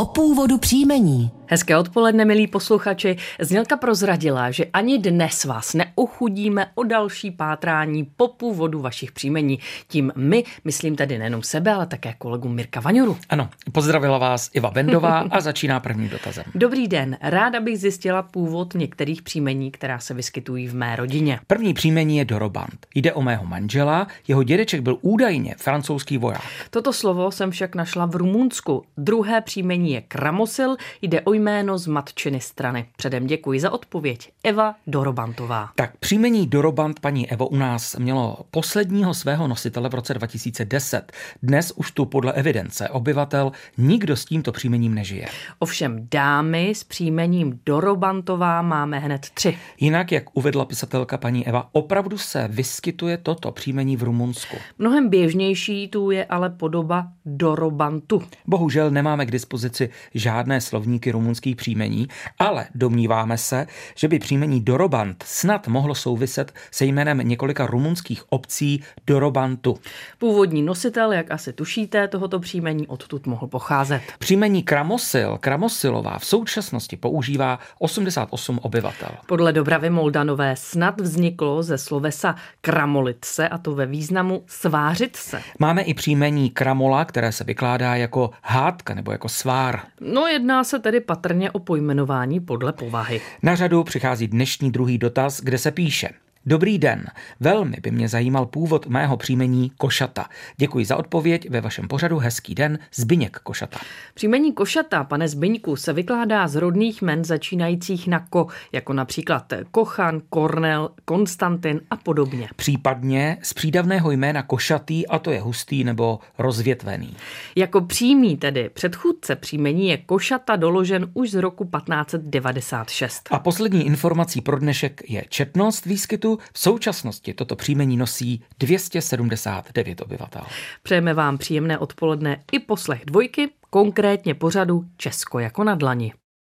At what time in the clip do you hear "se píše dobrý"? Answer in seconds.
95.58-96.78